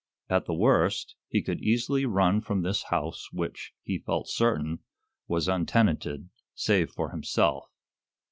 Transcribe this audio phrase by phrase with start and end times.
[0.31, 4.79] At the worst, he could easily run from this house which, he felt certain,
[5.27, 7.69] was untenanted save for himself.